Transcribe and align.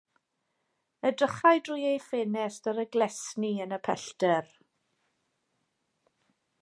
Edrychai 1.09 1.51
drwy 1.67 1.83
ei 1.89 1.99
ffenest 2.05 2.69
ar 2.71 2.81
y 2.85 2.85
glesni 2.95 3.53
yn 3.67 3.77
y 3.77 3.79
pellter. 3.89 4.51